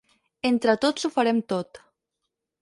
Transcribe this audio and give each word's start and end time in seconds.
Entre 0.49 0.73
tots 0.85 1.05
ho 1.09 1.11
farem 1.17 1.43
tot. 1.55 1.83